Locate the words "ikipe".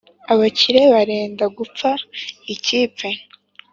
2.53-3.07